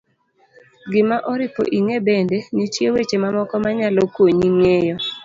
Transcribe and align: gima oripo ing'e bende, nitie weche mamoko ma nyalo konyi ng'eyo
gima 0.91 1.17
oripo 1.33 1.61
ing'e 1.77 1.97
bende, 2.07 2.37
nitie 2.55 2.87
weche 2.93 3.17
mamoko 3.23 3.53
ma 3.63 3.69
nyalo 3.77 4.01
konyi 4.15 4.47
ng'eyo 4.57 4.95